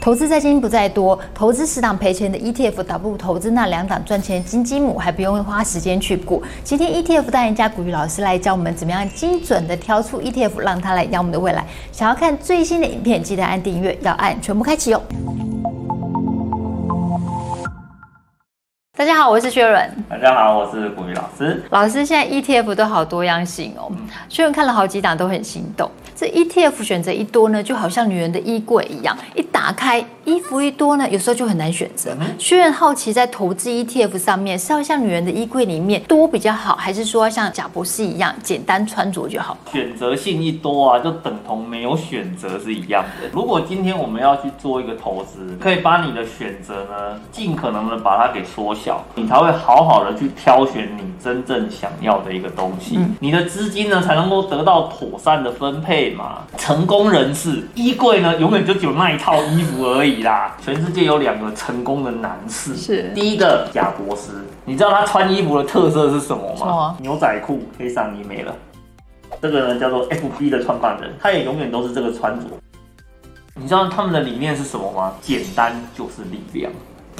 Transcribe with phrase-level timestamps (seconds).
[0.00, 6.42] 投资在精不在多，投资十档赔钱的 ETF，倒不如投资那两档赚钱的金鸡母，还不用花时间去估。
[6.64, 11.66] 今天 ETF 代言家股鱼老师来教我们怎么样精准的挑出 ETF，让它来养我们的未来。
[11.92, 15.02] 想要看最新的影片，记得按订阅，要按全部开启哦。
[19.00, 19.90] 大家好，我是薛伦。
[20.10, 21.62] 大家好，我是股鱼老师。
[21.70, 23.90] 老师，现在 ETF 都好多样性哦。
[24.28, 25.90] 薛伦看了好几档，都很心动。
[26.14, 32.14] 这 ETF 选择一多呢，就好像女人的衣柜一样，一打开衣服一多呢，有时候就很难选择。
[32.38, 39.56] 薛伦好奇，在投资 ETF 上面，是要像女人的衣柜里面多比较好，还是说要像贾博士一样简单穿着就好？
[39.72, 43.30] 选择性一多啊，就等同没有选择是一样的。
[43.32, 48.89] 如果今天我们要去做一个投资，可以把你的选择呢，尽可能的把它给缩小。
[49.14, 56.38] 你才会好好的去挑选你真正想要的一个东西，嗯、你的资金呢才能够得到妥善的分配嘛。
[56.56, 60.56] 成功人士衣柜呢永远就只有那一套衣服而已啦。
[60.64, 66.66] 全世界有两个成功的男士，是第一个贾博斯，你知道他穿衣服的特色是什么吗？
[66.66, 68.54] 哦、牛仔裤、黑上衣没了。
[69.40, 72.46] 这个呢叫做 FB 的创办人，他也永远都是这个穿着。
[73.54, 75.12] 你知道他们的理念是什么吗？
[75.20, 76.72] 简单就是力量。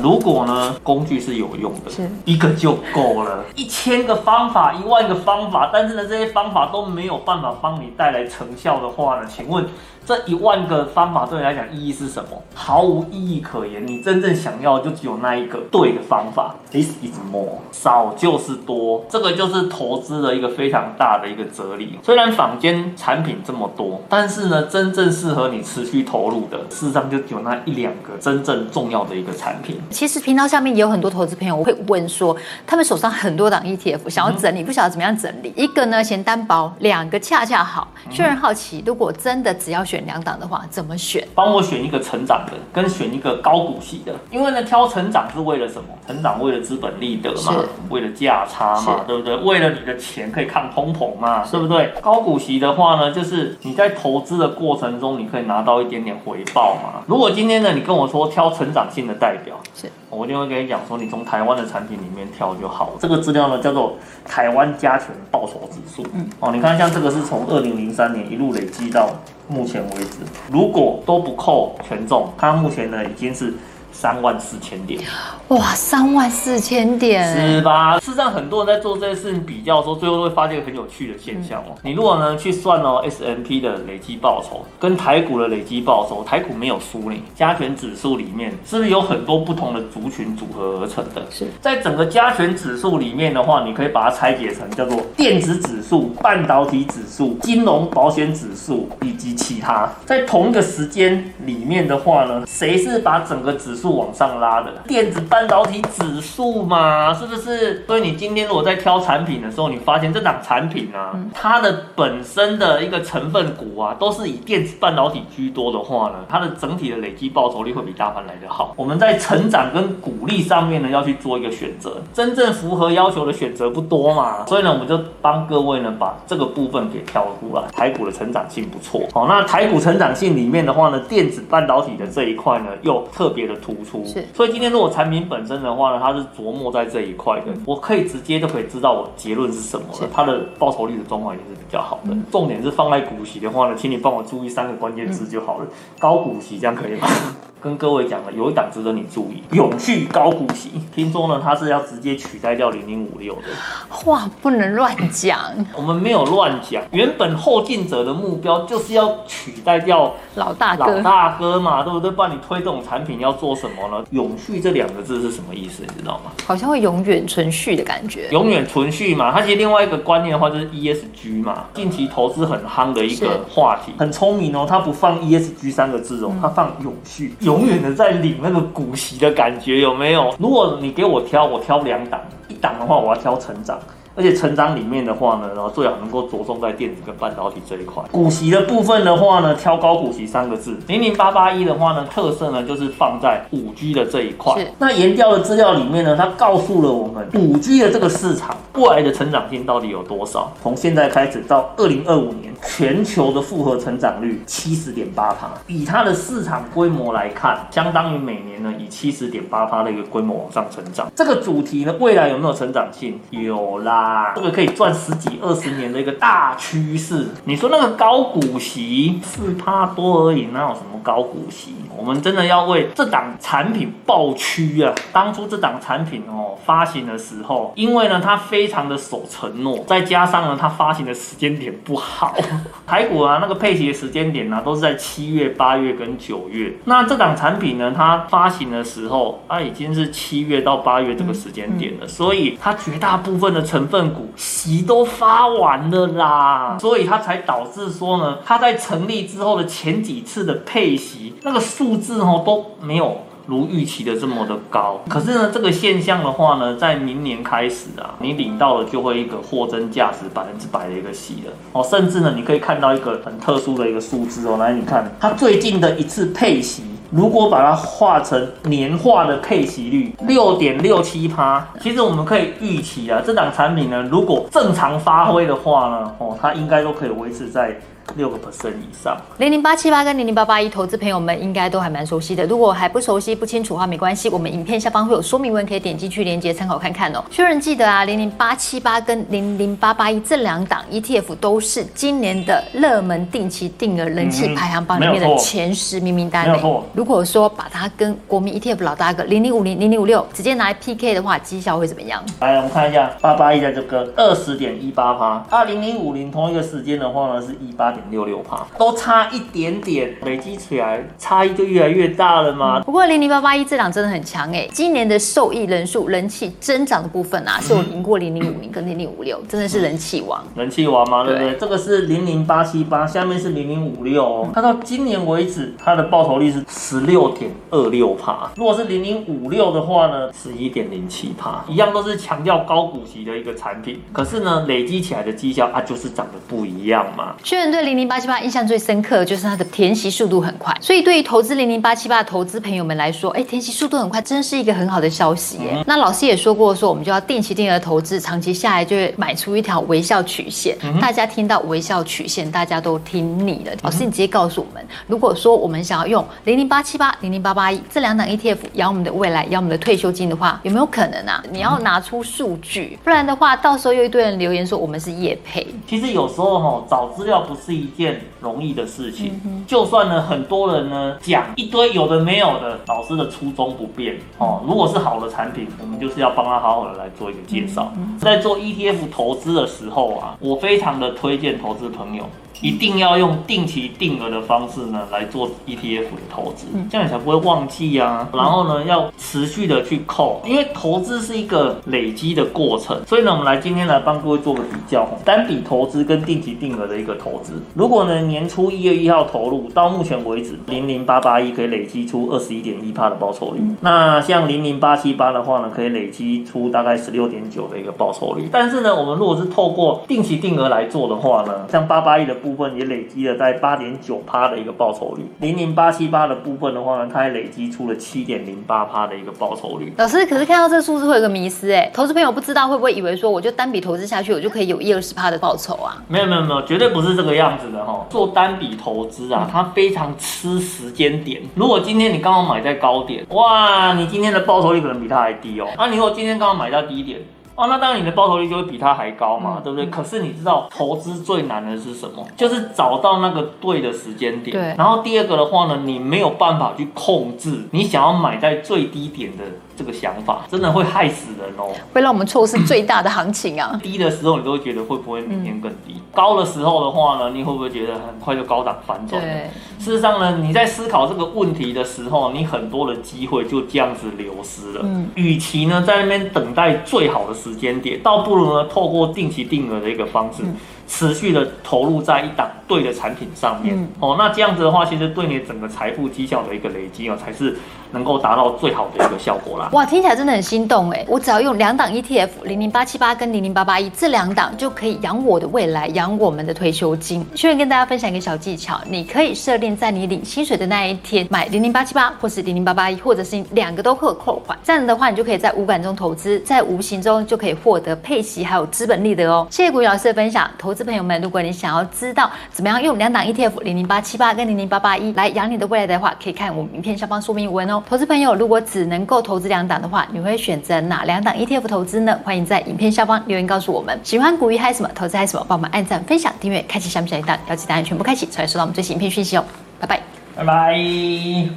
[0.00, 3.44] 如果呢，工具是有用的，是一个就够了。
[3.56, 9.66] 一千个方法，一万个方法，但是呢，这些方法都没有办法帮你带来成效的话呢，请问？
[10.08, 12.42] 这一万个方法对你来讲意义是什么？
[12.54, 13.86] 毫无意义可言。
[13.86, 16.54] 你真正想要的就只有那一个对的方法。
[16.72, 19.04] This is more，少就是多。
[19.10, 21.98] 这个就是投资的一个非常大的一个哲理。
[22.02, 29.78] 虽然坊间产品这么多，但是呢，真正适合你持续投入的，事实上就只有那一两个真正重要的一个产品。
[29.90, 32.34] 其实频道下面也有很多投资朋友我会问说，
[32.66, 35.52] 他们手上很多档 ETF 想要整理，不晓得怎么样整理。
[35.54, 37.88] 一个呢嫌单薄，两个恰恰好。
[38.10, 39.97] 确认好奇，如果真的只要选。
[40.04, 41.26] 两档的话怎么选？
[41.34, 44.14] 帮我选一个成长的，跟选一个高股息的。
[44.30, 45.88] 因为呢，挑成长是为了什么？
[46.06, 47.54] 成长为了资本利得嘛，
[47.90, 49.36] 为了价差嘛，对不对？
[49.36, 51.92] 为了你的钱可以抗通膨嘛，对不对？
[52.00, 57.02] 高股息的话呢，就是你在投资的过程中，你可以拿到一点点回报嘛。
[57.06, 62.92] 如果今天呢，你跟我说挑成长性的代表，是，我一定会跟你讲说，你从台湾的产品里面挑就好了。
[62.98, 66.08] 这个资料呢，叫做台湾加权报酬指数。
[66.14, 69.10] 嗯，哦，你看像这个是从二零零三年一路累积到。
[69.48, 70.18] 目前为止，
[70.50, 73.54] 如果都不扣权重，它目前呢已经是。
[73.92, 75.00] 三万四千点，
[75.48, 77.98] 哇，三万四千点，是吧？
[77.98, 81.74] 事实上，很多人在做这些事情比较的时候，最后都会发现一个很有趣的现象哦。
[81.74, 91.22] 嗯、你如果呢去算哦，S&P 的累积报酬跟台股的累积报酬，台股没有输你，加权指数里面是不是有很多不同的族群组合而成的？
[91.30, 99.90] 是在整个加权指数里面的话，你可以把它拆解成叫做电子指数、半导体指数、金融保险指数以及其他。
[100.04, 107.84] 在同一个时间里面的话呢，谁是把整个指数往上拉的电子半导体指数嘛，是不是？
[107.86, 118.74] 所以你今天如果在挑产品的时候，你发现这档产品啊，它的本身的一个成分股啊，都是以电子半导体居多的话呢，它的整体的累积报酬率会比大盘来得好。
[118.76, 127.62] 我们在成长跟鼓励上面呢，要去做一个选择，真正符合要求的选择不多嘛，所以呢，我们就帮各位呢把这个部分给挑出来。
[127.72, 133.67] 台股的成长性不错，好，那台股成长性里面的话呢，电子半导体的这一块呢，又特别的突。
[134.04, 140.08] 是，所以今天如果产品本身的话呢，它是琢磨在这一块的，我可以直接就可以知道我结论是什么了。
[140.12, 142.16] 它的报酬率的状况也是比较好的。
[142.30, 145.66] 重点是放在股息的话呢，请你帮我注意三个关键字就好了。
[145.98, 147.08] 高股息这样可以吗？
[147.60, 150.70] 跟各位讲了，有一档值得你注意，永续高股息。
[150.94, 153.42] 听说呢，它是要直接取代掉零零五六的。
[153.88, 155.40] 话不能乱讲，
[155.76, 156.80] 我们没有乱讲。
[156.92, 162.08] 原本后进者的目标就是要取代掉老大哥，老大哥嘛，对不对？
[162.12, 164.04] 不然你推这种产品要做什么呢？
[164.10, 165.82] 永续这两个字是什么意思？
[165.82, 166.32] 你知道吗？
[166.46, 168.28] 好像会永远存续的感觉。
[168.30, 174.66] 永远存续嘛，它其实另外一个观念的话就是 ESG 嘛，近期投资很夯的一个话题，很聪明哦。
[174.68, 177.34] 它不放 ESG 三个字哦，它放永续。
[177.40, 180.34] 永远的在领那个股息的感觉有没有？
[180.38, 183.78] 如果你给我挑，我挑两档，一档的话我要挑成长。
[184.18, 188.02] 而且成长里面的话呢，然后最好能够着重在电子跟半导体这一块。
[188.10, 190.76] 股息的部分的话呢，挑高股息三个字。
[190.88, 194.66] 零零八八一的话呢，特色呢就是放在五 G 的这一块。
[194.80, 200.52] 那研调的资料里面呢，它告诉了我们五 G 的这个市场未来的成长性到底有多少？
[200.60, 205.48] 从现在开始到二零二五年，全球的复合成长率七十点八趴。
[205.68, 211.06] 以它的市场规模来看，相当于每年呢以七十点八趴的一个规模往上成长。
[211.14, 213.20] 这个主题呢，未来有没有成长性？
[213.30, 214.07] 有啦。
[214.08, 217.28] 啦，这个可以赚十几二十年的一个大趋势。
[217.44, 221.74] 你说那个高股息四趴多而已，哪有什么高股息？
[221.96, 224.94] 我们真的要为这档产品抱屈啊！
[225.12, 232.36] 当初这档产品哦发行的时候，因为呢它非常的守承诺，再加上呢它发行的时间点不好，
[232.86, 236.72] 台股啊那个配息的时间点呢、啊、都是在七月、八月跟九月。
[236.84, 251.88] 那这档产品呢它发行的时候，它、啊、已经是七月到八月这个时间点了，所以它绝大部分的成分股息都发完了啦，所以它才导致说呢，它在成立之后的前几次的配息那个数。
[251.88, 253.16] 数字哦都没有
[253.46, 277.74] 如预期的这么的高，可是呢，这个现象的话呢，在明年开始啊，你领到了就会一个货真价实百分之百的一个息了哦，甚至呢，你可以看到一个很特殊的一个数字哦，来你看它最近的一次配息，如果把它化成年化的配息率六点六七趴，其实我们可以预期啊，这档产品呢，如果正常发挥的话呢，哦，它应该都可以维持在。
[278.16, 282.44] 六个 percent 以上，零零八七八跟零零八八一，投资朋友们应该都还蛮熟悉的。
[282.46, 287.24] 如果还不熟悉、不清楚的话，没关系，我们影片下方会有说明文，可以点进去连接参考看看哦。
[287.30, 296.60] 确认记得啊，零零八七八跟零零八八一这两档 ETF 都是今年的热门定期定额人气排行榜里面的前十名名单内。
[296.94, 302.22] 如果说把它跟国民 ETF 老大哥零零五零、零零五六直接拿来 PK 的话，绩效会怎么样？
[302.40, 312.78] 来，我们看一下八八一的这个二十点一八趴，二零零五零同一个时间的话呢是一八点六六趴，都差一点点，累积起来差异就越来越大了吗？
[312.78, 320.42] 嗯、不过零零八八一这档真的很强哎，今年的受益人数、人气增长的部分啊，是有赢过零零五零跟零零五六，真的是人气王。
[320.54, 321.24] 人气王吗？
[321.24, 321.50] 对不对？
[321.50, 324.48] 对这个是零零八七八，下面是零零五六哦。
[324.54, 328.50] 它到今年为止，它的报酬率是十六点二六趴。
[328.56, 334.00] 如果是零零五六的话呢，十一点零七趴，一样都是强调高股息的一个产品。
[334.12, 337.34] 可是呢，累积起来的绩效啊，就是长得不一样嘛。
[337.42, 338.38] 确认对零零八七八。
[338.40, 345.70] 印象最深刻的就是它的填息速度很快，所以对于投资零零八七八的投资朋友们来说，哎，填息速度很快，真是一个很好的消息耶。
[345.72, 350.76] 嗯、那老师也说过，说我们就要定期定额投资，长期下来就会买出一条微笑曲线。
[350.82, 353.72] 嗯、大家听到微笑曲线，大家都听腻了。
[353.82, 361.42] 老师，你直接告诉我们，如果说我们想要用零零八七八、零零八八一这两档 ETF 养我们的未来、养我们的退休金的话，有没有可能啊？
[361.50, 365.66] 你要拿出数据，不然的话，到时候又一堆人留言说我们是业配。
[365.88, 368.20] 其实有时候哈，找资料不是一件。
[368.40, 369.32] 容易的事情，
[369.66, 374.62] 就算呢，很多人呢讲一堆有的没有的，老师的初衷不变哦。
[374.64, 377.92] 如果是好的产品，我们就是要帮他好好的来做一个介绍。
[378.16, 382.24] 在做 ETF 投资的时候啊，我非常的推荐投资朋友。
[382.60, 388.28] 一定要用定期定额的方式呢来做 ETF 的投资，这样你才不会忘记啊。
[388.32, 393.00] 然后呢，要持续的去扣，因为投资是一个累积的过程。
[393.06, 397.57] 所以呢，我们来今天来帮各位做个比较，单笔投资跟定期定额的一个投资。
[397.74, 403.60] 如果呢年初一月一号投入，到目前为止零零八八一可以累积出二十一点一帕的报酬率。
[403.82, 408.48] 那像零零八七八的话呢，可以累积出大概十六点九的一个报酬率。
[408.50, 412.34] 但是呢，我们如果是透过定期定额来做的话呢，像八八一的。
[412.38, 419.92] 部分也累积了在八点九帕的一个报酬率，零零八七八的部分的话呢，它也累积出了七点零八帕的一个报酬率。
[419.96, 426.00] 老师，可是看到这个数字会有个迷思哎，投资朋友不知道会不会以为说，我就单笔投资下去，我就可以有一二十帕的报酬啊？
[426.06, 428.04] 没有没有没有，绝对不是这个样子的哈。
[428.10, 431.40] 做单笔投资啊，它非常吃时间点。
[431.54, 435.68] 如果今天你刚好买在高点，哇，你今天的报酬率可能比它还低哦。
[435.76, 437.20] 啊，你如果今天刚好买到低点。
[437.60, 439.86] 哦，那当然你的报酬率就会比它还高嘛，嗯、对不对？
[439.86, 442.24] 可是你知道投资最难的是什么？
[442.36, 444.56] 就是找到那个对的时间点。
[444.56, 444.74] 对。
[444.78, 449.42] 然后第二个的话呢，你没有办法去控制你想要买在最低点的
[449.78, 451.72] 这个想法，真的会害死人哦。
[451.94, 453.78] 会让我们错失最大的行情啊。
[453.80, 455.94] 低的时候你都会觉得会不会明天更低？
[455.94, 459.22] 嗯、高的时候的话呢，你会不会觉得很快就高档反转？
[459.22, 459.48] 对。
[459.78, 464.80] 事实上呢，你在思考这个问题的时候，你很多的机会就这样子流失了。
[464.82, 465.08] 嗯。
[465.14, 470.42] 与其呢在那边等待最好的时，间点，倒不如呢，透过定期定额的一个方式，
[470.88, 473.76] 持续的投入在一档对的产品上面。
[473.76, 477.56] 嗯、哦，那这样子的话，其实对你整个财富绩效的一个累积哦，才是。
[477.90, 479.68] 能够达到最好的一个效果啦！
[479.72, 481.04] 哇，听起来真的很心动哎！
[481.08, 487.24] 我只要用两档 ETF，零零八七八跟零零八八一这两档，就可以养我的未来，养我们的退休金。
[487.34, 494.58] 顺便跟大家分享一个小技巧，你可以设定在你领薪水的那一天买零零八七八，或是零零八八一，或者是两个都可扣款。
[494.62, 499.46] 这样子的话，你就可以在无感中投资，在无形中就可以获得配息还有资本利得哦。
[499.50, 507.77] 谢谢古雨老师的分享，投资朋友们，如果你想要知道怎么样用两档 ETF 零零八七八跟零零八八一来养你的未来的话，可以看我们影片下方说明文哦。
[507.86, 512.18] 投资朋友，如果只能够投资两档的话，你会选择哪两档 ETF 投资呢？
[512.24, 513.98] 欢迎在影片下方留言告诉我们。
[514.02, 519.44] 喜欢股鱼嗨什么，投资嗨什么，帮我们按赞、分享、订阅、开启下面小铃铛，要记得按全部开启，才会收到我们最新影片讯息哦。
[519.78, 520.00] 拜拜，
[520.34, 521.46] 拜拜。